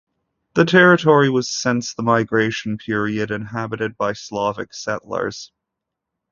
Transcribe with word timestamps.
The 0.55 0.65
territory 0.65 1.29
was 1.29 1.47
since 1.47 1.93
the 1.93 2.01
Migration 2.01 2.79
Period 2.79 3.29
inhabited 3.29 3.97
by 3.97 4.13
Slavic 4.13 4.73
settlers. 4.73 5.51